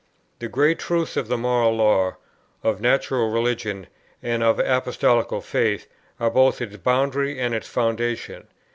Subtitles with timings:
[0.39, 2.15] The great truths of the moral law,
[2.63, 3.85] of natural religion,
[4.23, 5.85] and of Apostolical faith,
[6.19, 8.47] are both its boundary and its foundation.